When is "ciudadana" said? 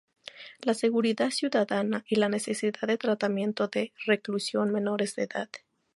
1.29-2.03